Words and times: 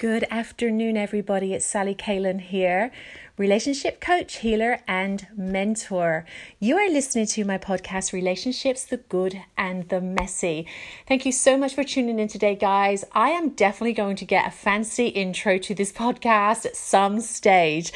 Good 0.00 0.24
afternoon, 0.30 0.96
everybody. 0.96 1.52
It's 1.52 1.66
Sally 1.66 1.94
Kalen 1.94 2.40
here, 2.40 2.90
relationship 3.36 4.00
coach, 4.00 4.36
healer, 4.36 4.78
and 4.88 5.26
mentor. 5.36 6.24
You 6.58 6.78
are 6.78 6.88
listening 6.88 7.26
to 7.26 7.44
my 7.44 7.58
podcast, 7.58 8.14
Relationships 8.14 8.82
the 8.82 8.96
Good 8.96 9.42
and 9.58 9.86
the 9.90 10.00
Messy. 10.00 10.66
Thank 11.06 11.26
you 11.26 11.32
so 11.32 11.58
much 11.58 11.74
for 11.74 11.84
tuning 11.84 12.18
in 12.18 12.28
today, 12.28 12.54
guys. 12.54 13.04
I 13.12 13.28
am 13.32 13.50
definitely 13.50 13.92
going 13.92 14.16
to 14.16 14.24
get 14.24 14.48
a 14.48 14.50
fancy 14.50 15.08
intro 15.08 15.58
to 15.58 15.74
this 15.74 15.92
podcast 15.92 16.64
at 16.64 16.76
some 16.76 17.20
stage. 17.20 17.92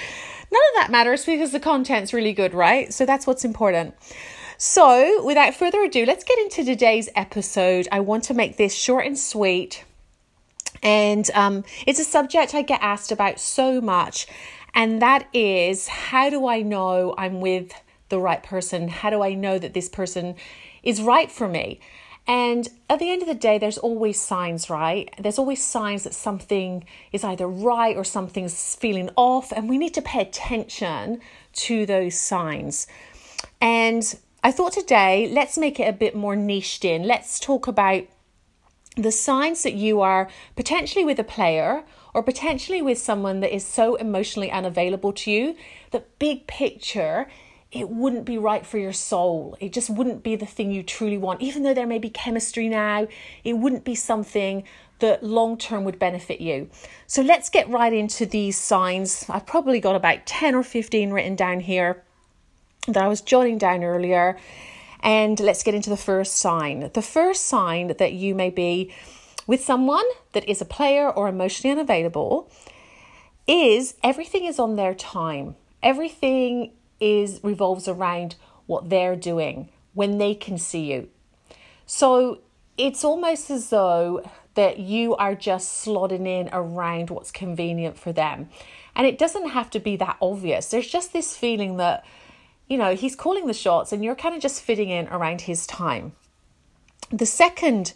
None 0.52 0.62
of 0.74 0.82
that 0.82 0.90
matters 0.90 1.24
because 1.24 1.52
the 1.52 1.58
content's 1.58 2.12
really 2.12 2.34
good, 2.34 2.52
right? 2.52 2.92
So 2.92 3.06
that's 3.06 3.26
what's 3.26 3.46
important. 3.46 3.94
So, 4.58 5.24
without 5.24 5.54
further 5.54 5.82
ado, 5.82 6.04
let's 6.04 6.22
get 6.22 6.38
into 6.38 6.64
today's 6.64 7.08
episode. 7.16 7.88
I 7.90 8.00
want 8.00 8.24
to 8.24 8.34
make 8.34 8.58
this 8.58 8.74
short 8.74 9.06
and 9.06 9.18
sweet 9.18 9.84
and 10.84 11.28
um, 11.34 11.64
it's 11.86 11.98
a 11.98 12.04
subject 12.04 12.54
I 12.54 12.62
get 12.62 12.80
asked 12.82 13.10
about 13.10 13.40
so 13.40 13.80
much. 13.80 14.26
And 14.74 15.00
that 15.00 15.28
is 15.32 15.88
how 15.88 16.30
do 16.30 16.46
I 16.46 16.62
know 16.62 17.14
I'm 17.16 17.40
with 17.40 17.72
the 18.10 18.18
right 18.18 18.42
person? 18.42 18.88
How 18.88 19.10
do 19.10 19.22
I 19.22 19.34
know 19.34 19.58
that 19.58 19.72
this 19.72 19.88
person 19.88 20.34
is 20.82 21.00
right 21.00 21.32
for 21.32 21.48
me? 21.48 21.80
And 22.26 22.68
at 22.88 22.98
the 22.98 23.10
end 23.10 23.22
of 23.22 23.28
the 23.28 23.34
day, 23.34 23.58
there's 23.58 23.78
always 23.78 24.20
signs, 24.20 24.70
right? 24.70 25.12
There's 25.18 25.38
always 25.38 25.62
signs 25.62 26.04
that 26.04 26.14
something 26.14 26.84
is 27.12 27.22
either 27.22 27.46
right 27.46 27.96
or 27.96 28.04
something's 28.04 28.74
feeling 28.76 29.10
off, 29.16 29.52
and 29.52 29.68
we 29.68 29.76
need 29.76 29.92
to 29.94 30.02
pay 30.02 30.22
attention 30.22 31.20
to 31.52 31.84
those 31.84 32.18
signs. 32.18 32.86
And 33.60 34.02
I 34.42 34.52
thought 34.52 34.72
today, 34.72 35.30
let's 35.32 35.58
make 35.58 35.78
it 35.78 35.88
a 35.88 35.92
bit 35.92 36.16
more 36.16 36.34
niched 36.34 36.84
in. 36.84 37.02
Let's 37.02 37.38
talk 37.38 37.66
about 37.66 38.04
the 38.96 39.12
signs 39.12 39.62
that 39.62 39.74
you 39.74 40.00
are 40.00 40.28
potentially 40.56 41.04
with 41.04 41.18
a 41.18 41.24
player 41.24 41.84
or 42.12 42.22
potentially 42.22 42.80
with 42.80 42.98
someone 42.98 43.40
that 43.40 43.54
is 43.54 43.66
so 43.66 43.96
emotionally 43.96 44.50
unavailable 44.50 45.12
to 45.12 45.30
you 45.30 45.56
that 45.90 46.18
big 46.18 46.46
picture 46.46 47.26
it 47.74 47.88
wouldn't 47.88 48.24
be 48.24 48.38
right 48.38 48.64
for 48.64 48.78
your 48.78 48.92
soul. 48.92 49.56
It 49.58 49.72
just 49.72 49.90
wouldn't 49.90 50.22
be 50.22 50.36
the 50.36 50.46
thing 50.46 50.70
you 50.70 50.84
truly 50.84 51.18
want. 51.18 51.42
Even 51.42 51.64
though 51.64 51.74
there 51.74 51.88
may 51.88 51.98
be 51.98 52.08
chemistry 52.08 52.68
now, 52.68 53.08
it 53.42 53.54
wouldn't 53.54 53.84
be 53.84 53.96
something 53.96 54.62
that 55.00 55.24
long 55.24 55.58
term 55.58 55.82
would 55.82 55.98
benefit 55.98 56.40
you. 56.40 56.70
So 57.08 57.20
let's 57.20 57.50
get 57.50 57.68
right 57.68 57.92
into 57.92 58.26
these 58.26 58.56
signs. 58.56 59.26
I've 59.28 59.44
probably 59.44 59.80
got 59.80 59.96
about 59.96 60.24
10 60.24 60.54
or 60.54 60.62
15 60.62 61.10
written 61.10 61.34
down 61.34 61.58
here 61.58 62.04
that 62.86 63.02
I 63.02 63.08
was 63.08 63.20
jotting 63.20 63.58
down 63.58 63.82
earlier. 63.82 64.38
And 65.04 65.38
let's 65.38 65.62
get 65.62 65.74
into 65.74 65.90
the 65.90 65.98
first 65.98 66.38
sign. 66.38 66.90
The 66.94 67.02
first 67.02 67.44
sign 67.44 67.88
that 67.98 68.14
you 68.14 68.34
may 68.34 68.48
be 68.48 68.92
with 69.46 69.62
someone 69.62 70.06
that 70.32 70.48
is 70.48 70.62
a 70.62 70.64
player 70.64 71.10
or 71.10 71.28
emotionally 71.28 71.72
unavailable 71.72 72.50
is 73.46 73.94
everything 74.02 74.46
is 74.46 74.58
on 74.58 74.76
their 74.76 74.94
time. 74.94 75.56
Everything 75.82 76.72
is 77.00 77.38
revolves 77.42 77.86
around 77.86 78.36
what 78.64 78.88
they're 78.88 79.14
doing 79.14 79.68
when 79.92 80.16
they 80.16 80.34
can 80.34 80.56
see 80.56 80.90
you. 80.90 81.10
So 81.84 82.40
it's 82.78 83.04
almost 83.04 83.50
as 83.50 83.68
though 83.68 84.28
that 84.54 84.78
you 84.78 85.14
are 85.16 85.34
just 85.34 85.84
slotting 85.84 86.26
in 86.26 86.48
around 86.50 87.10
what's 87.10 87.30
convenient 87.30 87.98
for 87.98 88.12
them. 88.12 88.48
And 88.96 89.06
it 89.06 89.18
doesn't 89.18 89.48
have 89.48 89.68
to 89.70 89.80
be 89.80 89.96
that 89.96 90.16
obvious. 90.22 90.70
There's 90.70 90.88
just 90.88 91.12
this 91.12 91.36
feeling 91.36 91.76
that 91.76 92.06
you 92.68 92.78
know, 92.78 92.94
he's 92.94 93.14
calling 93.16 93.46
the 93.46 93.54
shots 93.54 93.92
and 93.92 94.04
you're 94.04 94.14
kind 94.14 94.34
of 94.34 94.40
just 94.40 94.62
fitting 94.62 94.90
in 94.90 95.08
around 95.08 95.42
his 95.42 95.66
time. 95.66 96.12
The 97.10 97.26
second 97.26 97.92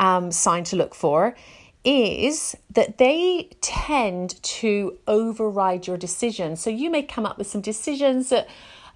um, 0.00 0.32
sign 0.32 0.64
to 0.64 0.76
look 0.76 0.94
for 0.94 1.36
is 1.84 2.56
that 2.70 2.98
they 2.98 3.48
tend 3.60 4.42
to 4.42 4.98
override 5.06 5.86
your 5.86 5.96
decisions. 5.96 6.60
So 6.60 6.70
you 6.70 6.90
may 6.90 7.02
come 7.02 7.24
up 7.24 7.38
with 7.38 7.46
some 7.46 7.60
decisions 7.60 8.30
that 8.30 8.48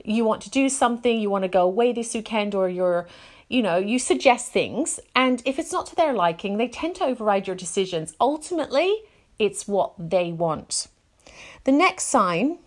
you 0.04 0.24
want 0.24 0.42
to 0.42 0.50
do 0.50 0.68
something, 0.68 1.20
you 1.20 1.30
want 1.30 1.44
to 1.44 1.48
go 1.48 1.62
away 1.62 1.92
this 1.92 2.14
weekend, 2.14 2.54
or 2.54 2.69
you're, 2.69 3.06
you 3.48 3.62
know, 3.62 3.76
you 3.76 3.98
suggest 3.98 4.50
things. 4.50 4.98
And 5.14 5.42
if 5.44 5.59
it's 5.59 5.70
not 5.70 5.86
to 5.86 5.94
their 5.94 6.14
liking, 6.14 6.56
they 6.56 6.69
tend 6.69 6.97
to 6.97 7.04
override 7.04 7.47
your 7.47 7.54
decisions. 7.54 8.14
Ultimately, 8.20 9.03
it's 9.38 9.69
what 9.69 9.92
they 9.98 10.32
want. 10.32 10.88
The 11.64 11.72
next 11.72 12.04
sign 12.04 12.59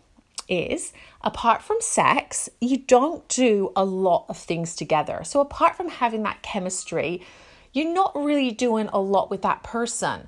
is 0.48 0.94
apart 1.22 1.62
from 1.62 1.78
sex, 1.80 2.50
you 2.60 2.78
don't 2.78 3.28
do 3.30 3.72
a 3.76 3.86
lot 3.86 4.26
of 4.28 4.38
things 4.38 4.76
together. 4.76 5.22
So, 5.24 5.40
apart 5.40 5.76
from 5.76 5.90
having 5.90 6.24
that 6.24 6.42
chemistry, 6.42 7.22
you're 7.72 7.94
not 7.94 8.16
really 8.16 8.52
doing 8.52 8.90
a 8.92 9.00
lot 9.00 9.30
with 9.30 9.42
that 9.44 9.64
person. 9.64 10.28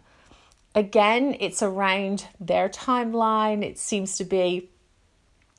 Again, 0.73 1.37
it's 1.39 1.61
around 1.61 2.27
their 2.39 2.69
timeline. 2.69 3.63
It 3.63 3.77
seems 3.77 4.17
to 4.17 4.23
be, 4.23 4.69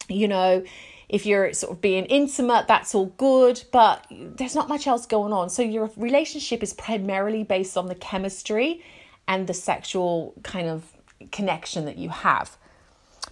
you 0.09 0.29
know, 0.29 0.65
if 1.09 1.25
you're 1.25 1.53
sort 1.53 1.73
of 1.73 1.81
being 1.81 2.05
intimate, 2.07 2.67
that's 2.67 2.95
all 2.95 3.07
good, 3.17 3.63
but 3.73 4.07
there's 4.11 4.55
not 4.55 4.69
much 4.69 4.87
else 4.87 5.07
going 5.07 5.33
on. 5.33 5.51
So, 5.51 5.63
your 5.63 5.91
relationship 5.97 6.63
is 6.63 6.73
primarily 6.73 7.45
based 7.45 7.77
on 7.77 7.87
the 7.87 7.95
chemistry 7.95 8.83
and 9.29 9.47
the 9.47 9.55
sexual 9.55 10.35
kind 10.43 10.69
of 10.69 10.93
connection 11.31 11.85
that 11.85 11.99
you 11.99 12.09
have. 12.09 12.57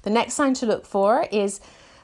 The 0.04 0.10
next 0.10 0.34
sign 0.34 0.54
to 0.54 0.66
look 0.66 0.86
for 0.86 1.26
is 1.32 1.60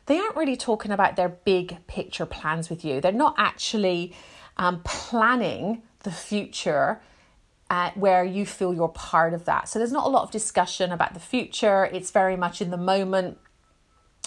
they 0.06 0.18
aren't 0.18 0.36
really 0.36 0.56
talking 0.56 0.90
about 0.90 1.16
their 1.16 1.28
big 1.28 1.86
picture 1.86 2.26
plans 2.26 2.68
with 2.68 2.84
you. 2.84 3.00
They're 3.00 3.12
not 3.12 3.34
actually 3.38 4.14
um, 4.56 4.80
planning 4.82 5.82
the 6.00 6.10
future 6.10 7.00
uh, 7.68 7.90
where 7.94 8.24
you 8.24 8.44
feel 8.44 8.74
you're 8.74 8.88
part 8.88 9.32
of 9.32 9.44
that. 9.44 9.68
So 9.68 9.78
there's 9.78 9.92
not 9.92 10.06
a 10.06 10.08
lot 10.08 10.24
of 10.24 10.30
discussion 10.30 10.90
about 10.90 11.14
the 11.14 11.20
future. 11.20 11.84
It's 11.92 12.10
very 12.10 12.36
much 12.36 12.60
in 12.60 12.70
the 12.70 12.76
moment. 12.76 13.38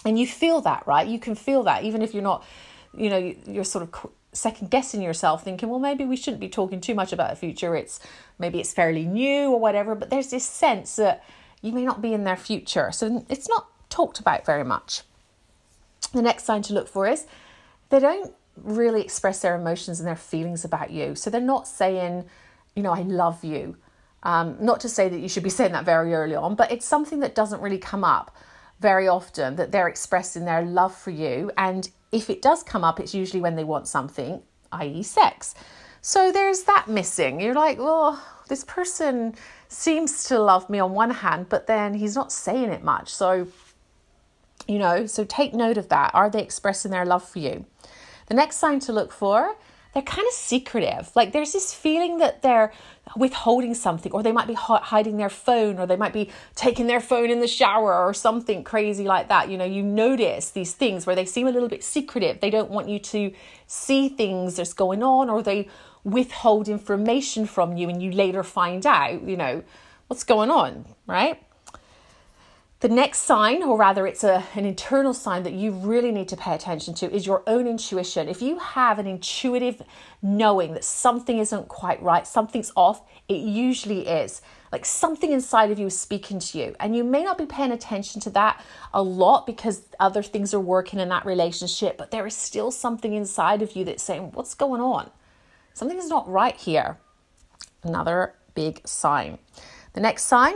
And 0.05 0.17
you 0.17 0.27
feel 0.27 0.61
that, 0.61 0.87
right? 0.87 1.07
You 1.07 1.19
can 1.19 1.35
feel 1.35 1.63
that, 1.63 1.83
even 1.83 2.01
if 2.01 2.13
you're 2.13 2.23
not, 2.23 2.45
you 2.95 3.09
know, 3.09 3.35
you're 3.45 3.63
sort 3.65 3.83
of 3.83 4.11
second 4.33 4.69
guessing 4.69 5.01
yourself, 5.01 5.43
thinking, 5.43 5.69
well, 5.69 5.79
maybe 5.79 6.05
we 6.05 6.15
shouldn't 6.15 6.39
be 6.39 6.49
talking 6.49 6.79
too 6.79 6.95
much 6.95 7.11
about 7.11 7.29
the 7.29 7.35
future. 7.35 7.75
It's 7.75 7.99
maybe 8.37 8.59
it's 8.59 8.71
fairly 8.71 9.05
new 9.05 9.51
or 9.51 9.59
whatever. 9.59 9.95
But 9.95 10.09
there's 10.09 10.29
this 10.29 10.45
sense 10.45 10.95
that 10.97 11.23
you 11.63 11.71
may 11.71 11.85
not 11.85 12.01
be 12.01 12.13
in 12.13 12.25
their 12.25 12.37
future. 12.37 12.91
So 12.91 13.25
it's 13.29 13.49
not 13.49 13.67
talked 13.89 14.19
about 14.19 14.45
very 14.45 14.63
much. 14.63 15.01
The 16.13 16.21
next 16.21 16.43
sign 16.43 16.61
to 16.63 16.73
look 16.73 16.87
for 16.87 17.07
is 17.07 17.25
they 17.89 17.99
don't 17.99 18.33
really 18.57 19.01
express 19.01 19.39
their 19.39 19.55
emotions 19.55 19.99
and 19.99 20.07
their 20.07 20.15
feelings 20.15 20.63
about 20.63 20.91
you. 20.91 21.15
So 21.15 21.29
they're 21.29 21.41
not 21.41 21.67
saying, 21.67 22.25
you 22.75 22.83
know, 22.83 22.91
I 22.91 23.01
love 23.01 23.43
you. 23.43 23.77
Um, 24.21 24.57
not 24.59 24.79
to 24.81 24.89
say 24.89 25.09
that 25.09 25.19
you 25.19 25.29
should 25.29 25.43
be 25.43 25.49
saying 25.57 25.71
that 25.71 25.85
very 25.85 26.13
early 26.13 26.35
on, 26.35 26.55
but 26.55 26.71
it's 26.71 26.85
something 26.85 27.21
that 27.21 27.33
doesn't 27.33 27.61
really 27.61 27.79
come 27.79 28.03
up 28.03 28.35
very 28.79 29.07
often 29.07 29.55
that 29.55 29.71
they're 29.71 29.87
expressing 29.87 30.43
their 30.43 30.63
love 30.63 30.93
for 30.93 31.11
you. 31.11 31.49
And 31.57 31.89
if 32.11 32.29
it 32.29 32.41
does 32.41 32.61
come 32.61 32.83
up, 32.83 32.99
it's 32.99 33.15
usually 33.15 33.41
when 33.41 33.55
they 33.55 33.63
want 33.63 33.87
something, 33.87 34.41
i.e., 34.73 35.01
sex. 35.01 35.55
So 36.05 36.33
there's 36.33 36.63
that 36.63 36.89
missing. 36.89 37.39
You're 37.39 37.55
like, 37.55 37.79
well, 37.79 38.21
this 38.49 38.65
person 38.65 39.35
seems 39.69 40.25
to 40.25 40.37
love 40.37 40.69
me 40.69 40.79
on 40.79 40.91
one 40.91 41.11
hand, 41.11 41.47
but 41.47 41.65
then 41.65 41.93
he's 41.93 42.13
not 42.13 42.29
saying 42.29 42.71
it 42.71 42.83
much. 42.83 43.07
So, 43.15 43.47
you 44.67 44.79
know, 44.79 45.05
so 45.05 45.23
take 45.23 45.53
note 45.53 45.77
of 45.77 45.87
that. 45.87 46.13
Are 46.13 46.29
they 46.29 46.43
expressing 46.43 46.91
their 46.91 47.05
love 47.05 47.23
for 47.23 47.39
you? 47.39 47.65
The 48.27 48.33
next 48.33 48.57
sign 48.57 48.81
to 48.81 48.91
look 48.91 49.13
for, 49.13 49.55
they're 49.93 50.03
kind 50.03 50.27
of 50.27 50.33
secretive. 50.33 51.11
Like 51.15 51.31
there's 51.31 51.53
this 51.53 51.73
feeling 51.73 52.17
that 52.17 52.41
they're 52.41 52.73
withholding 53.15 53.73
something, 53.73 54.11
or 54.11 54.23
they 54.23 54.31
might 54.31 54.47
be 54.47 54.53
hiding 54.55 55.17
their 55.17 55.29
phone, 55.29 55.77
or 55.77 55.85
they 55.85 55.95
might 55.95 56.13
be 56.13 56.31
taking 56.55 56.87
their 56.87 56.99
phone 56.99 57.29
in 57.29 57.41
the 57.41 57.47
shower, 57.47 57.93
or 57.93 58.13
something 58.13 58.63
crazy 58.63 59.03
like 59.03 59.27
that. 59.29 59.49
You 59.49 59.57
know, 59.57 59.65
you 59.65 59.83
notice 59.83 60.51
these 60.51 60.73
things 60.73 61.05
where 61.05 61.15
they 61.15 61.25
seem 61.25 61.47
a 61.47 61.51
little 61.51 61.69
bit 61.69 61.83
secretive. 61.83 62.39
They 62.39 62.49
don't 62.49 62.71
want 62.71 62.89
you 62.89 62.99
to 62.99 63.31
see 63.67 64.09
things 64.09 64.55
that's 64.55 64.73
going 64.73 65.03
on, 65.03 65.29
or 65.29 65.43
they 65.43 65.67
withhold 66.03 66.67
information 66.67 67.45
from 67.45 67.77
you 67.77 67.87
and 67.87 68.01
you 68.01 68.11
later 68.11 68.43
find 68.43 68.85
out, 68.85 69.23
you 69.23 69.37
know, 69.37 69.63
what's 70.07 70.23
going 70.23 70.49
on, 70.49 70.85
right? 71.07 71.41
The 72.83 72.89
next 72.89 73.19
sign, 73.19 73.63
or 73.63 73.77
rather, 73.77 74.05
it's 74.05 74.25
a, 74.25 74.43
an 74.55 74.65
internal 74.65 75.13
sign 75.13 75.43
that 75.43 75.53
you 75.53 75.71
really 75.71 76.11
need 76.11 76.27
to 76.27 76.35
pay 76.35 76.53
attention 76.53 76.93
to, 76.95 77.09
is 77.09 77.25
your 77.25 77.41
own 77.47 77.65
intuition. 77.65 78.27
If 78.27 78.41
you 78.41 78.59
have 78.59 78.99
an 78.99 79.07
intuitive 79.07 79.81
knowing 80.21 80.73
that 80.73 80.83
something 80.83 81.37
isn't 81.37 81.69
quite 81.69 82.03
right, 82.03 82.27
something's 82.27 82.73
off, 82.75 83.01
it 83.29 83.39
usually 83.39 84.05
is. 84.05 84.41
Like 84.69 84.83
something 84.83 85.31
inside 85.31 85.71
of 85.71 85.79
you 85.79 85.85
is 85.85 85.97
speaking 85.97 86.39
to 86.39 86.57
you. 86.57 86.75
And 86.77 86.93
you 86.93 87.05
may 87.05 87.23
not 87.23 87.37
be 87.37 87.45
paying 87.45 87.71
attention 87.71 88.19
to 88.19 88.29
that 88.31 88.61
a 88.93 89.01
lot 89.01 89.47
because 89.47 89.83
other 89.97 90.21
things 90.21 90.53
are 90.53 90.59
working 90.59 90.99
in 90.99 91.07
that 91.07 91.25
relationship, 91.25 91.97
but 91.97 92.11
there 92.11 92.27
is 92.27 92.35
still 92.35 92.69
something 92.69 93.13
inside 93.13 93.61
of 93.61 93.77
you 93.77 93.85
that's 93.85 94.03
saying, 94.03 94.33
What's 94.33 94.55
going 94.55 94.81
on? 94.81 95.09
Something 95.73 95.99
is 95.99 96.09
not 96.09 96.27
right 96.27 96.57
here. 96.57 96.97
Another 97.81 98.35
big 98.55 98.85
sign. 98.85 99.37
The 99.93 100.01
next 100.01 100.23
sign, 100.23 100.55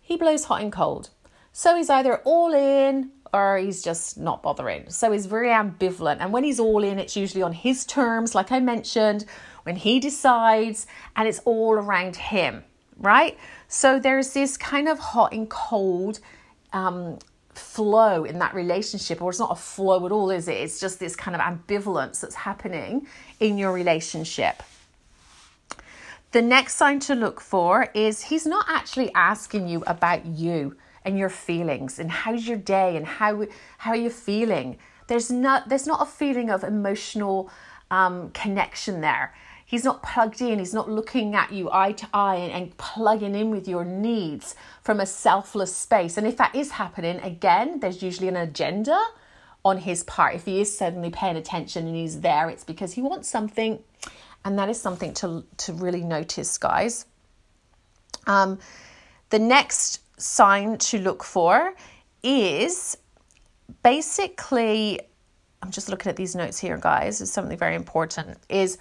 he 0.00 0.16
blows 0.16 0.44
hot 0.44 0.62
and 0.62 0.72
cold. 0.72 1.10
So 1.52 1.76
he's 1.76 1.90
either 1.90 2.16
all 2.24 2.54
in 2.54 3.10
or 3.34 3.58
he's 3.58 3.82
just 3.82 4.18
not 4.18 4.42
bothering. 4.42 4.90
So 4.90 5.12
he's 5.12 5.26
very 5.26 5.48
ambivalent. 5.48 6.18
And 6.20 6.32
when 6.32 6.44
he's 6.44 6.60
all 6.60 6.82
in, 6.82 6.98
it's 6.98 7.16
usually 7.16 7.42
on 7.42 7.52
his 7.52 7.84
terms, 7.84 8.34
like 8.34 8.52
I 8.52 8.60
mentioned, 8.60 9.24
when 9.62 9.76
he 9.76 10.00
decides, 10.00 10.86
and 11.16 11.28
it's 11.28 11.40
all 11.44 11.74
around 11.74 12.16
him. 12.16 12.64
right? 12.98 13.38
So 13.68 13.98
there's 13.98 14.32
this 14.32 14.56
kind 14.56 14.88
of 14.88 14.98
hot 14.98 15.32
and 15.32 15.48
cold 15.50 16.20
um, 16.72 17.18
flow 17.54 18.24
in 18.24 18.38
that 18.38 18.54
relationship, 18.54 19.20
or 19.20 19.30
it's 19.30 19.38
not 19.38 19.50
a 19.50 19.56
flow 19.56 20.06
at 20.06 20.12
all, 20.12 20.30
is 20.30 20.48
it? 20.48 20.54
It's 20.54 20.80
just 20.80 20.98
this 20.98 21.16
kind 21.16 21.34
of 21.34 21.40
ambivalence 21.40 22.20
that's 22.20 22.34
happening 22.34 23.06
in 23.40 23.58
your 23.58 23.72
relationship. 23.72 24.62
The 26.30 26.42
next 26.42 26.76
sign 26.76 26.98
to 27.00 27.14
look 27.14 27.40
for 27.40 27.88
is 27.92 28.22
he's 28.22 28.46
not 28.46 28.64
actually 28.68 29.12
asking 29.14 29.68
you 29.68 29.82
about 29.86 30.24
you 30.24 30.76
and 31.04 31.18
your 31.18 31.28
feelings 31.28 31.98
and 31.98 32.10
how's 32.10 32.46
your 32.46 32.56
day 32.56 32.96
and 32.96 33.06
how 33.06 33.46
how 33.78 33.90
are 33.90 33.96
you 33.96 34.10
feeling. 34.10 34.78
There's 35.08 35.30
not 35.30 35.68
there's 35.68 35.86
not 35.86 36.02
a 36.02 36.06
feeling 36.06 36.50
of 36.50 36.64
emotional 36.64 37.50
um, 37.90 38.30
connection 38.30 39.00
there. 39.00 39.34
He's 39.64 39.84
not 39.84 40.02
plugged 40.02 40.42
in, 40.42 40.58
he's 40.58 40.74
not 40.74 40.90
looking 40.90 41.34
at 41.34 41.50
you 41.50 41.70
eye 41.72 41.92
to 41.92 42.06
eye 42.12 42.36
and, 42.36 42.52
and 42.52 42.76
plugging 42.76 43.34
in 43.34 43.50
with 43.50 43.66
your 43.66 43.86
needs 43.86 44.54
from 44.82 45.00
a 45.00 45.06
selfless 45.06 45.74
space. 45.74 46.18
And 46.18 46.26
if 46.26 46.36
that 46.36 46.54
is 46.54 46.72
happening, 46.72 47.18
again, 47.20 47.80
there's 47.80 48.02
usually 48.02 48.28
an 48.28 48.36
agenda 48.36 49.02
on 49.64 49.78
his 49.78 50.04
part. 50.04 50.34
If 50.34 50.44
he 50.44 50.60
is 50.60 50.76
suddenly 50.76 51.08
paying 51.08 51.36
attention 51.36 51.86
and 51.86 51.96
he's 51.96 52.20
there, 52.20 52.50
it's 52.50 52.64
because 52.64 52.92
he 52.92 53.00
wants 53.00 53.28
something. 53.28 53.78
And 54.44 54.58
that 54.58 54.68
is 54.68 54.78
something 54.78 55.14
to, 55.14 55.44
to 55.58 55.72
really 55.72 56.02
notice, 56.02 56.58
guys. 56.58 57.06
Um, 58.26 58.58
the 59.30 59.38
next 59.38 60.01
sign 60.22 60.78
to 60.78 60.98
look 60.98 61.24
for 61.24 61.74
is 62.22 62.96
basically, 63.82 65.00
I'm 65.62 65.70
just 65.70 65.88
looking 65.88 66.10
at 66.10 66.16
these 66.16 66.34
notes 66.36 66.58
here, 66.58 66.78
guys, 66.78 67.20
it's 67.20 67.32
something 67.32 67.58
very 67.58 67.74
important, 67.74 68.38
is 68.48 68.78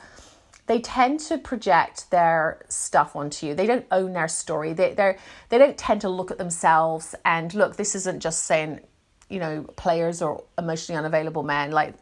they 0.67 0.79
tend 0.79 1.19
to 1.19 1.37
project 1.37 2.09
their 2.11 2.61
stuff 2.69 3.15
onto 3.15 3.47
you. 3.47 3.55
They 3.55 3.65
don't 3.65 3.85
own 3.91 4.13
their 4.13 4.27
story. 4.27 4.73
They 4.73 4.93
they 4.93 5.17
they 5.49 5.57
don't 5.57 5.77
tend 5.77 6.01
to 6.01 6.09
look 6.09 6.31
at 6.31 6.37
themselves 6.37 7.15
and 7.25 7.53
look. 7.53 7.75
This 7.75 7.95
isn't 7.95 8.21
just 8.21 8.45
saying, 8.45 8.79
you 9.27 9.39
know, 9.39 9.63
players 9.75 10.21
or 10.21 10.43
emotionally 10.57 10.97
unavailable 10.97 11.43
men. 11.43 11.71
Like 11.71 11.95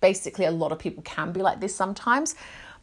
basically, 0.00 0.46
a 0.46 0.50
lot 0.50 0.72
of 0.72 0.78
people 0.78 1.02
can 1.02 1.32
be 1.32 1.42
like 1.42 1.60
this 1.60 1.74
sometimes, 1.74 2.34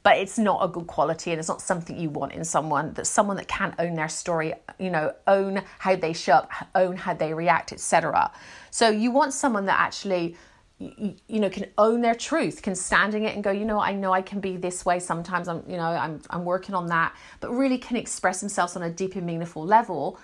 but 0.03 0.17
it's 0.17 0.37
not 0.37 0.63
a 0.63 0.67
good 0.67 0.87
quality 0.87 1.31
and 1.31 1.39
it's 1.39 1.49
not 1.49 1.61
something 1.61 1.97
you 1.97 2.09
want 2.09 2.31
in 2.31 2.43
someone. 2.43 2.93
That 2.93 3.05
someone 3.05 3.37
that 3.37 3.47
can 3.47 3.75
own 3.79 3.95
their 3.95 4.09
story, 4.09 4.53
you 4.79 4.89
know, 4.89 5.13
own 5.27 5.61
how 5.79 5.95
they 5.95 6.13
show 6.13 6.33
up, 6.33 6.51
own 6.75 6.95
how 6.95 7.13
they 7.13 7.33
react, 7.33 7.73
etc. 7.73 8.31
So 8.71 8.89
you 8.89 9.11
want 9.11 9.33
someone 9.33 9.65
that 9.65 9.79
actually 9.79 10.37
you, 10.79 11.15
you, 11.27 11.39
know 11.41 11.49
can 11.49 11.65
own 11.77 11.99
their 11.99 12.15
truth 12.15 12.61
can 12.61 12.73
stand 12.73 13.13
in 13.13 13.25
it 13.25 13.35
and 13.35 13.43
go 13.43 13.51
you 13.51 13.65
know 13.65 13.79
i 13.79 13.93
know 13.93 14.13
i 14.13 14.21
can 14.21 14.39
be 14.39 14.55
this 14.55 14.85
way 14.85 14.97
sometimes 14.97 15.49
i'm 15.49 15.61
you 15.67 15.75
know 15.75 15.83
i'm 15.83 16.21
i'm 16.29 16.45
working 16.45 16.73
on 16.73 16.87
that 16.87 17.13
but 17.41 17.51
really 17.51 17.77
can 17.77 17.97
express 17.97 18.39
themselves 18.39 18.77
on 18.77 18.83
a 18.83 18.89
deep 18.89 19.15
and 19.15 19.25
meaningful 19.25 19.65
level 19.65 20.17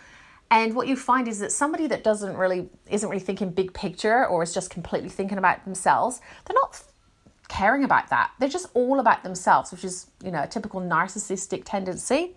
and 0.51 0.73
what 0.73 0.87
you 0.87 0.95
find 0.95 1.27
is 1.27 1.39
that 1.39 1.51
somebody 1.51 1.87
that 1.87 2.05
doesn't 2.05 2.37
really 2.37 2.69
isn't 2.89 3.09
really 3.09 3.21
thinking 3.21 3.49
big 3.49 3.73
picture 3.73 4.25
or 4.27 4.43
is 4.43 4.53
just 4.53 4.69
completely 4.69 5.09
thinking 5.09 5.37
about 5.37 5.61
themselves 5.65 6.21
they're 6.45 6.55
not 6.55 6.81
caring 7.47 7.83
about 7.83 8.09
that 8.09 8.31
they're 8.39 8.49
just 8.49 8.67
all 8.73 8.99
about 8.99 9.23
themselves 9.23 9.71
which 9.71 9.83
is 9.83 10.07
you 10.23 10.31
know 10.31 10.43
a 10.43 10.47
typical 10.47 10.81
narcissistic 10.81 11.63
tendency 11.65 12.35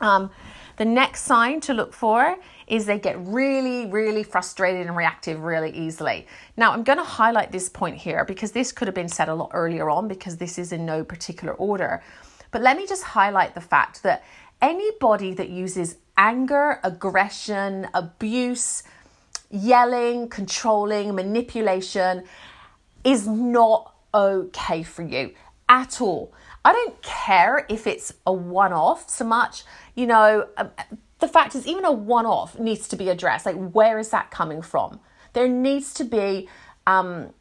um, 0.00 0.30
the 0.76 0.84
next 0.84 1.22
sign 1.22 1.60
to 1.62 1.74
look 1.74 1.92
for 1.92 2.36
is 2.66 2.86
they 2.86 2.98
get 2.98 3.16
really, 3.18 3.86
really 3.86 4.22
frustrated 4.22 4.86
and 4.86 4.96
reactive 4.96 5.40
really 5.40 5.70
easily. 5.70 6.26
Now, 6.56 6.72
I'm 6.72 6.82
going 6.82 6.98
to 6.98 7.04
highlight 7.04 7.52
this 7.52 7.68
point 7.68 7.96
here 7.96 8.24
because 8.24 8.52
this 8.52 8.72
could 8.72 8.88
have 8.88 8.94
been 8.94 9.08
said 9.08 9.28
a 9.28 9.34
lot 9.34 9.50
earlier 9.52 9.88
on 9.88 10.08
because 10.08 10.36
this 10.36 10.58
is 10.58 10.72
in 10.72 10.84
no 10.84 11.04
particular 11.04 11.54
order. 11.54 12.02
But 12.50 12.62
let 12.62 12.76
me 12.76 12.86
just 12.86 13.04
highlight 13.04 13.54
the 13.54 13.60
fact 13.60 14.02
that 14.02 14.24
anybody 14.60 15.34
that 15.34 15.48
uses 15.48 15.96
anger, 16.16 16.80
aggression, 16.82 17.88
abuse, 17.94 18.82
yelling, 19.50 20.28
controlling, 20.28 21.14
manipulation 21.14 22.24
is 23.04 23.26
not 23.26 23.94
okay 24.12 24.82
for 24.82 25.02
you 25.02 25.34
at 25.68 26.00
all. 26.00 26.32
I 26.64 26.72
don't 26.72 27.00
care 27.02 27.66
if 27.68 27.86
it's 27.86 28.14
a 28.26 28.32
one 28.32 28.72
off 28.72 29.08
so 29.08 29.24
much, 29.24 29.64
you 29.94 30.06
know, 30.06 30.48
um, 30.56 30.70
the 31.20 31.28
fact 31.28 31.54
is, 31.54 31.66
even 31.66 31.84
a 31.84 31.92
one 31.92 32.26
off 32.26 32.58
needs 32.58 32.88
to 32.88 32.96
be 32.96 33.08
addressed. 33.08 33.46
Like, 33.46 33.56
where 33.56 33.98
is 33.98 34.10
that 34.10 34.30
coming 34.30 34.62
from? 34.62 35.00
There 35.32 35.48
needs 35.48 35.94
to 35.94 36.04
be, 36.04 36.48
um, 36.86 37.32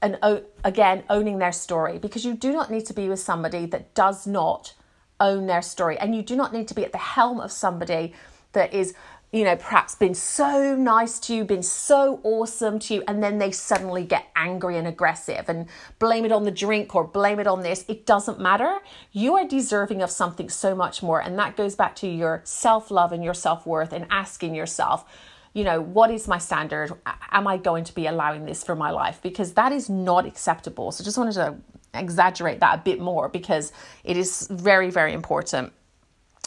an, 0.00 0.18
again, 0.64 1.04
owning 1.08 1.38
their 1.38 1.52
story 1.52 1.98
because 1.98 2.24
you 2.24 2.34
do 2.34 2.52
not 2.52 2.70
need 2.70 2.86
to 2.86 2.92
be 2.92 3.08
with 3.08 3.20
somebody 3.20 3.66
that 3.66 3.94
does 3.94 4.26
not 4.26 4.74
own 5.20 5.46
their 5.46 5.62
story. 5.62 5.96
And 5.98 6.14
you 6.14 6.22
do 6.22 6.36
not 6.36 6.52
need 6.52 6.68
to 6.68 6.74
be 6.74 6.84
at 6.84 6.92
the 6.92 6.98
helm 6.98 7.40
of 7.40 7.52
somebody 7.52 8.12
that 8.52 8.74
is 8.74 8.94
you 9.32 9.44
know, 9.44 9.56
perhaps 9.56 9.94
been 9.94 10.14
so 10.14 10.76
nice 10.76 11.18
to 11.18 11.34
you, 11.34 11.44
been 11.44 11.62
so 11.62 12.20
awesome 12.22 12.78
to 12.78 12.94
you, 12.94 13.04
and 13.08 13.22
then 13.22 13.38
they 13.38 13.50
suddenly 13.50 14.04
get 14.04 14.26
angry 14.36 14.76
and 14.76 14.86
aggressive 14.86 15.48
and 15.48 15.66
blame 15.98 16.26
it 16.26 16.32
on 16.32 16.44
the 16.44 16.50
drink 16.50 16.94
or 16.94 17.02
blame 17.02 17.40
it 17.40 17.46
on 17.46 17.62
this. 17.62 17.86
It 17.88 18.04
doesn't 18.04 18.38
matter. 18.38 18.80
You 19.10 19.36
are 19.36 19.48
deserving 19.48 20.02
of 20.02 20.10
something 20.10 20.50
so 20.50 20.74
much 20.74 21.02
more. 21.02 21.22
And 21.22 21.38
that 21.38 21.56
goes 21.56 21.74
back 21.74 21.96
to 21.96 22.06
your 22.06 22.42
self 22.44 22.90
love 22.90 23.10
and 23.10 23.24
your 23.24 23.32
self 23.32 23.66
worth 23.66 23.94
and 23.94 24.06
asking 24.10 24.54
yourself, 24.54 25.06
you 25.54 25.64
know, 25.64 25.80
what 25.80 26.10
is 26.10 26.28
my 26.28 26.38
standard? 26.38 26.92
Am 27.30 27.46
I 27.46 27.56
going 27.56 27.84
to 27.84 27.94
be 27.94 28.06
allowing 28.06 28.44
this 28.44 28.62
for 28.62 28.76
my 28.76 28.90
life? 28.90 29.20
Because 29.22 29.54
that 29.54 29.72
is 29.72 29.88
not 29.88 30.26
acceptable. 30.26 30.92
So 30.92 31.02
just 31.02 31.16
wanted 31.16 31.34
to 31.34 31.56
exaggerate 31.94 32.60
that 32.60 32.74
a 32.80 32.82
bit 32.82 33.00
more 33.00 33.30
because 33.30 33.72
it 34.04 34.18
is 34.18 34.46
very, 34.50 34.90
very 34.90 35.14
important. 35.14 35.72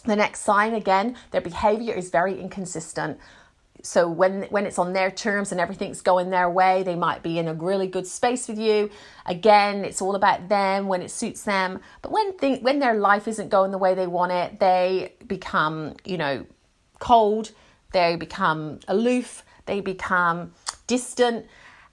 The 0.05 0.15
next 0.15 0.41
sign 0.41 0.73
again, 0.73 1.15
their 1.31 1.41
behavior 1.41 1.93
is 1.93 2.09
very 2.09 2.39
inconsistent. 2.39 3.19
So 3.81 4.07
when 4.07 4.43
when 4.43 4.65
it's 4.65 4.79
on 4.79 4.93
their 4.93 5.11
terms 5.11 5.51
and 5.51 5.61
everything's 5.61 6.01
going 6.01 6.31
their 6.31 6.49
way, 6.49 6.81
they 6.81 6.95
might 6.95 7.21
be 7.21 7.37
in 7.37 7.47
a 7.47 7.53
really 7.53 7.85
good 7.85 8.07
space 8.07 8.47
with 8.47 8.57
you. 8.57 8.89
Again, 9.27 9.85
it's 9.85 10.01
all 10.01 10.15
about 10.15 10.49
them 10.49 10.87
when 10.87 11.03
it 11.03 11.11
suits 11.11 11.43
them. 11.43 11.79
But 12.01 12.11
when 12.11 12.33
when 12.61 12.79
their 12.79 12.95
life 12.95 13.27
isn't 13.27 13.49
going 13.49 13.71
the 13.71 13.77
way 13.77 13.93
they 13.93 14.07
want 14.07 14.31
it, 14.31 14.59
they 14.59 15.13
become, 15.27 15.95
you 16.03 16.17
know, 16.17 16.45
cold, 16.99 17.51
they 17.91 18.15
become 18.15 18.79
aloof, 18.87 19.43
they 19.67 19.81
become 19.81 20.53
distant, 20.87 21.45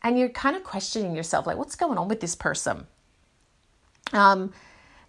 and 0.03 0.19
you're 0.19 0.31
kind 0.31 0.57
of 0.57 0.65
questioning 0.65 1.15
yourself 1.15 1.47
like 1.47 1.59
what's 1.59 1.77
going 1.77 1.99
on 1.99 2.09
with 2.09 2.21
this 2.21 2.35
person? 2.35 2.87
Um 4.15 4.53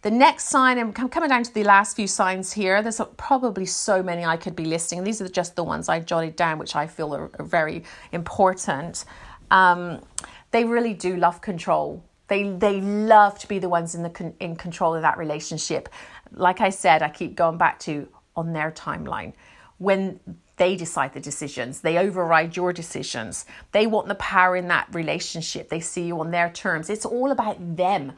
the 0.04 0.12
next 0.12 0.50
sign, 0.50 0.78
I'm 0.78 0.92
coming 0.92 1.30
down 1.30 1.44
to 1.44 1.54
the 1.54 1.64
last 1.64 1.96
few 1.96 2.08
signs 2.08 2.52
here. 2.52 2.82
There's 2.82 3.00
probably 3.16 3.66
so 3.66 4.04
many 4.04 4.26
I 4.26 4.36
could 4.36 4.56
be 4.56 4.66
listing. 4.66 5.04
These 5.06 5.22
are 5.22 5.30
just 5.30 5.56
the 5.56 5.64
ones 5.64 5.88
I 5.88 6.02
jotted 6.02 6.36
down, 6.36 6.60
which 6.60 6.76
I 6.76 6.88
feel 6.88 7.16
are, 7.16 7.32
are 7.40 7.46
very 7.46 7.84
important. 8.12 9.06
Um, 9.50 10.02
they 10.52 10.66
really 10.66 10.94
do 10.94 11.16
love 11.16 11.40
control. 11.40 12.04
They 12.28 12.50
they 12.50 12.82
love 12.82 13.40
to 13.40 13.48
be 13.48 13.60
the 13.60 13.70
ones 13.70 13.96
in 13.96 14.04
the 14.04 14.10
con- 14.10 14.34
in 14.42 14.58
control 14.58 14.94
of 14.94 15.02
that 15.04 15.18
relationship. 15.18 15.88
Like 16.34 16.60
I 16.60 16.70
said, 16.70 17.02
I 17.02 17.10
keep 17.10 17.36
going 17.36 17.58
back 17.58 17.80
to 17.80 18.08
on 18.36 18.52
their 18.52 18.72
timeline 18.72 19.32
when 19.78 20.20
they 20.58 20.76
decide 20.76 21.14
the 21.14 21.22
decisions. 21.22 21.80
They 21.80 21.98
override 21.98 22.58
your 22.58 22.74
decisions. 22.74 23.46
They 23.72 23.88
want 23.88 24.10
the 24.10 24.16
power 24.16 24.58
in 24.58 24.68
that 24.68 24.88
relationship. 24.94 25.70
They 25.70 25.80
see 25.80 26.04
you 26.04 26.20
on 26.20 26.32
their 26.32 26.50
terms. 26.50 26.90
It's 26.90 27.06
all 27.06 27.32
about 27.32 27.78
them 27.78 28.14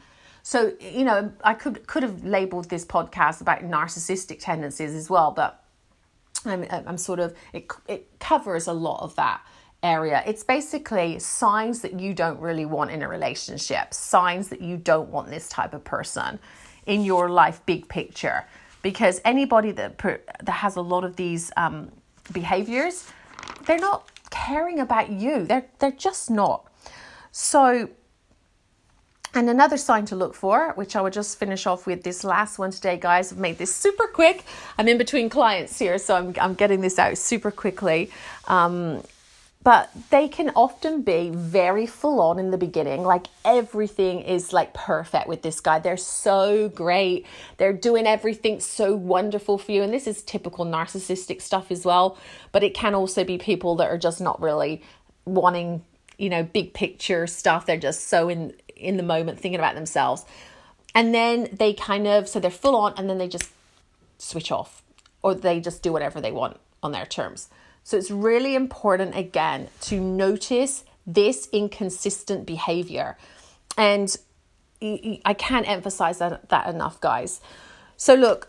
so, 0.46 0.74
you 0.78 1.02
know, 1.02 1.32
I 1.42 1.54
could 1.54 1.88
could 1.88 2.04
have 2.04 2.22
labeled 2.22 2.70
this 2.70 2.84
podcast 2.84 3.40
about 3.40 3.62
narcissistic 3.62 4.38
tendencies 4.38 4.94
as 4.94 5.10
well, 5.10 5.32
but 5.32 5.64
I'm, 6.44 6.64
I'm 6.70 6.98
sort 6.98 7.18
of, 7.18 7.34
it, 7.52 7.68
it 7.88 8.20
covers 8.20 8.68
a 8.68 8.72
lot 8.72 9.02
of 9.02 9.16
that 9.16 9.40
area. 9.82 10.22
It's 10.24 10.44
basically 10.44 11.18
signs 11.18 11.80
that 11.80 11.98
you 11.98 12.14
don't 12.14 12.38
really 12.38 12.64
want 12.64 12.92
in 12.92 13.02
a 13.02 13.08
relationship, 13.08 13.92
signs 13.92 14.48
that 14.50 14.60
you 14.60 14.76
don't 14.76 15.10
want 15.10 15.30
this 15.30 15.48
type 15.48 15.74
of 15.74 15.82
person 15.82 16.38
in 16.86 17.02
your 17.04 17.28
life, 17.28 17.60
big 17.66 17.88
picture. 17.88 18.46
Because 18.82 19.20
anybody 19.24 19.72
that 19.72 19.98
that 19.98 20.48
has 20.48 20.76
a 20.76 20.80
lot 20.80 21.02
of 21.02 21.16
these 21.16 21.50
um, 21.56 21.90
behaviors, 22.32 23.10
they're 23.64 23.80
not 23.80 24.08
caring 24.30 24.78
about 24.78 25.10
you. 25.10 25.44
They're 25.44 25.66
they're 25.80 25.90
just 25.90 26.30
not. 26.30 26.72
So 27.32 27.90
and 29.36 29.50
another 29.50 29.76
sign 29.76 30.06
to 30.06 30.16
look 30.16 30.34
for, 30.34 30.72
which 30.76 30.96
I 30.96 31.02
will 31.02 31.10
just 31.10 31.38
finish 31.38 31.66
off 31.66 31.86
with 31.86 32.02
this 32.02 32.24
last 32.24 32.58
one 32.58 32.70
today, 32.70 32.96
guys. 32.96 33.32
I've 33.32 33.38
made 33.38 33.58
this 33.58 33.74
super 33.74 34.06
quick. 34.06 34.44
I'm 34.78 34.88
in 34.88 34.96
between 34.96 35.28
clients 35.28 35.78
here, 35.78 35.98
so 35.98 36.16
I'm, 36.16 36.34
I'm 36.40 36.54
getting 36.54 36.80
this 36.80 36.98
out 36.98 37.18
super 37.18 37.50
quickly. 37.50 38.10
Um, 38.48 39.02
but 39.62 39.90
they 40.10 40.28
can 40.28 40.50
often 40.50 41.02
be 41.02 41.28
very 41.28 41.86
full 41.86 42.20
on 42.20 42.38
in 42.38 42.50
the 42.50 42.56
beginning. 42.56 43.02
Like 43.02 43.26
everything 43.44 44.22
is 44.22 44.54
like 44.54 44.72
perfect 44.72 45.26
with 45.26 45.42
this 45.42 45.60
guy. 45.60 45.80
They're 45.80 45.98
so 45.98 46.70
great. 46.70 47.26
They're 47.58 47.74
doing 47.74 48.06
everything 48.06 48.60
so 48.60 48.94
wonderful 48.94 49.58
for 49.58 49.72
you. 49.72 49.82
And 49.82 49.92
this 49.92 50.06
is 50.06 50.22
typical 50.22 50.64
narcissistic 50.64 51.42
stuff 51.42 51.70
as 51.70 51.84
well. 51.84 52.16
But 52.52 52.62
it 52.62 52.74
can 52.74 52.94
also 52.94 53.22
be 53.22 53.36
people 53.36 53.76
that 53.76 53.88
are 53.88 53.98
just 53.98 54.20
not 54.20 54.40
really 54.40 54.82
wanting, 55.26 55.82
you 56.16 56.30
know, 56.30 56.44
big 56.44 56.72
picture 56.72 57.26
stuff. 57.26 57.66
They're 57.66 57.76
just 57.76 58.06
so 58.08 58.28
in 58.28 58.54
in 58.76 58.96
the 58.96 59.02
moment 59.02 59.40
thinking 59.40 59.58
about 59.58 59.74
themselves. 59.74 60.24
And 60.94 61.14
then 61.14 61.48
they 61.52 61.72
kind 61.72 62.06
of, 62.06 62.28
so 62.28 62.40
they're 62.40 62.50
full 62.50 62.76
on 62.76 62.94
and 62.96 63.08
then 63.08 63.18
they 63.18 63.28
just 63.28 63.50
switch 64.18 64.52
off. 64.52 64.82
or 65.26 65.34
they 65.34 65.58
just 65.58 65.82
do 65.82 65.92
whatever 65.92 66.20
they 66.20 66.30
want 66.30 66.56
on 66.84 66.92
their 66.92 67.04
terms. 67.04 67.48
So 67.82 67.96
it's 67.96 68.12
really 68.12 68.54
important 68.54 69.16
again 69.16 69.68
to 69.82 70.00
notice 70.00 70.84
this 71.04 71.48
inconsistent 71.52 72.46
behavior. 72.46 73.16
And 73.76 74.16
I 74.82 75.34
can't 75.36 75.68
emphasize 75.68 76.18
that, 76.18 76.48
that 76.50 76.68
enough, 76.68 77.00
guys. 77.00 77.40
So, 77.96 78.14
look, 78.14 78.48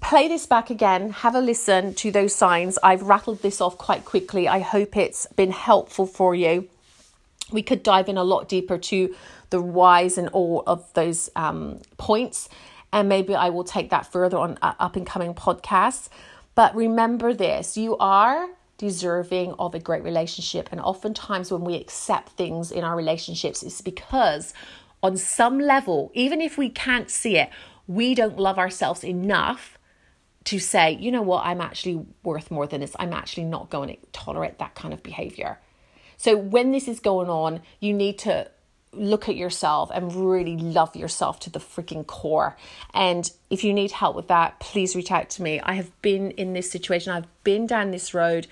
play 0.00 0.28
this 0.28 0.46
back 0.46 0.70
again, 0.70 1.10
have 1.10 1.34
a 1.34 1.40
listen 1.40 1.94
to 1.94 2.12
those 2.12 2.34
signs. 2.34 2.78
I've 2.84 3.02
rattled 3.02 3.42
this 3.42 3.60
off 3.60 3.78
quite 3.78 4.04
quickly. 4.04 4.46
I 4.46 4.60
hope 4.60 4.96
it's 4.96 5.26
been 5.34 5.50
helpful 5.50 6.06
for 6.06 6.34
you. 6.36 6.68
We 7.50 7.62
could 7.62 7.82
dive 7.82 8.08
in 8.08 8.16
a 8.16 8.24
lot 8.24 8.48
deeper 8.48 8.78
to 8.78 9.14
the 9.52 9.62
whys 9.62 10.18
and 10.18 10.28
all 10.30 10.64
of 10.66 10.92
those 10.94 11.30
um, 11.36 11.78
points, 11.98 12.48
and 12.92 13.08
maybe 13.08 13.34
I 13.34 13.50
will 13.50 13.64
take 13.64 13.90
that 13.90 14.10
further 14.10 14.38
on 14.38 14.58
uh, 14.62 14.74
up 14.80 14.96
and 14.96 15.06
coming 15.06 15.34
podcasts. 15.34 16.08
But 16.54 16.74
remember 16.74 17.32
this 17.32 17.76
you 17.76 17.96
are 17.98 18.48
deserving 18.78 19.54
of 19.60 19.74
a 19.76 19.78
great 19.78 20.02
relationship. 20.02 20.68
And 20.72 20.80
oftentimes, 20.80 21.52
when 21.52 21.62
we 21.62 21.76
accept 21.76 22.30
things 22.30 22.72
in 22.72 22.82
our 22.82 22.96
relationships, 22.96 23.62
it's 23.62 23.80
because 23.80 24.54
on 25.02 25.16
some 25.16 25.60
level, 25.60 26.10
even 26.14 26.40
if 26.40 26.58
we 26.58 26.68
can't 26.68 27.10
see 27.10 27.36
it, 27.36 27.50
we 27.86 28.14
don't 28.14 28.38
love 28.38 28.58
ourselves 28.58 29.04
enough 29.04 29.78
to 30.44 30.58
say, 30.58 30.96
you 30.98 31.12
know 31.12 31.22
what, 31.22 31.44
I'm 31.44 31.60
actually 31.60 32.04
worth 32.24 32.50
more 32.50 32.66
than 32.66 32.80
this. 32.80 32.96
I'm 32.98 33.12
actually 33.12 33.44
not 33.44 33.70
going 33.70 33.90
to 33.90 33.96
tolerate 34.12 34.58
that 34.58 34.74
kind 34.74 34.92
of 34.92 35.02
behavior. 35.02 35.60
So 36.16 36.36
when 36.36 36.72
this 36.72 36.88
is 36.88 37.00
going 37.00 37.28
on, 37.28 37.60
you 37.80 37.92
need 37.92 38.18
to 38.20 38.50
look 38.92 39.28
at 39.28 39.36
yourself 39.36 39.90
and 39.92 40.14
really 40.14 40.56
love 40.56 40.94
yourself 40.94 41.40
to 41.40 41.50
the 41.50 41.58
freaking 41.58 42.06
core. 42.06 42.56
And 42.92 43.30
if 43.50 43.64
you 43.64 43.72
need 43.72 43.92
help 43.92 44.14
with 44.14 44.28
that, 44.28 44.60
please 44.60 44.94
reach 44.94 45.10
out 45.10 45.30
to 45.30 45.42
me. 45.42 45.60
I 45.60 45.74
have 45.74 45.90
been 46.02 46.32
in 46.32 46.52
this 46.52 46.70
situation, 46.70 47.12
I've 47.12 47.44
been 47.44 47.66
down 47.66 47.90
this 47.90 48.12
road. 48.12 48.46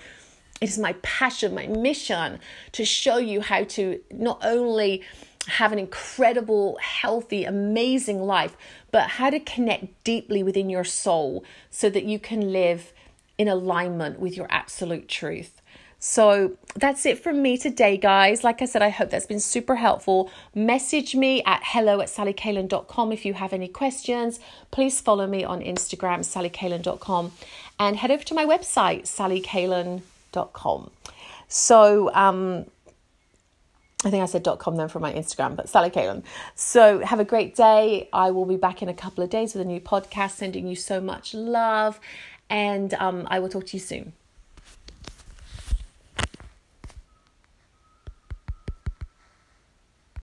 It 0.59 0.69
is 0.69 0.77
my 0.77 0.93
passion, 1.01 1.55
my 1.55 1.67
mission 1.67 2.39
to 2.73 2.85
show 2.85 3.17
you 3.17 3.41
how 3.41 3.63
to 3.63 3.99
not 4.11 4.39
only 4.43 5.03
have 5.47 5.71
an 5.71 5.79
incredible, 5.79 6.77
healthy, 6.81 7.45
amazing 7.45 8.21
life, 8.21 8.55
but 8.91 9.09
how 9.09 9.29
to 9.31 9.39
connect 9.39 10.03
deeply 10.03 10.43
within 10.43 10.69
your 10.69 10.83
soul 10.83 11.43
so 11.71 11.89
that 11.89 12.03
you 12.03 12.19
can 12.19 12.51
live 12.51 12.93
in 13.37 13.47
alignment 13.47 14.19
with 14.19 14.37
your 14.37 14.45
absolute 14.51 15.07
truth. 15.07 15.60
So 16.03 16.57
that's 16.73 17.05
it 17.05 17.21
from 17.21 17.43
me 17.43 17.59
today, 17.59 17.95
guys. 17.95 18.43
Like 18.43 18.63
I 18.63 18.65
said, 18.65 18.81
I 18.81 18.89
hope 18.89 19.11
that's 19.11 19.27
been 19.27 19.39
super 19.39 19.75
helpful. 19.75 20.31
Message 20.55 21.15
me 21.15 21.43
at 21.43 21.61
hello 21.63 22.01
at 22.01 22.07
sallycalen.com 22.07 23.11
if 23.11 23.23
you 23.23 23.35
have 23.35 23.53
any 23.53 23.67
questions. 23.67 24.39
Please 24.71 24.99
follow 24.99 25.27
me 25.27 25.43
on 25.43 25.61
Instagram, 25.61 26.21
sallycalen.com, 26.21 27.31
and 27.79 27.97
head 27.97 28.09
over 28.09 28.23
to 28.23 28.33
my 28.33 28.45
website, 28.45 29.03
sallycalen.com. 29.03 30.89
So, 31.47 32.11
um, 32.15 32.65
I 34.03 34.09
think 34.09 34.23
I 34.23 34.25
said 34.25 34.43
.com 34.57 34.77
then 34.77 34.87
for 34.87 34.99
my 34.99 35.13
Instagram, 35.13 35.55
but 35.55 35.69
Sally 35.69 35.91
Kalen. 35.91 36.23
So 36.55 37.05
have 37.05 37.19
a 37.19 37.25
great 37.25 37.55
day. 37.55 38.09
I 38.11 38.31
will 38.31 38.45
be 38.45 38.57
back 38.57 38.81
in 38.81 38.89
a 38.89 38.95
couple 38.95 39.23
of 39.23 39.29
days 39.29 39.53
with 39.53 39.61
a 39.61 39.69
new 39.69 39.79
podcast, 39.79 40.31
sending 40.31 40.65
you 40.65 40.75
so 40.75 40.99
much 40.99 41.35
love, 41.35 41.99
and 42.49 42.95
um, 42.95 43.27
I 43.29 43.37
will 43.37 43.49
talk 43.49 43.67
to 43.67 43.77
you 43.77 43.79
soon. 43.79 44.13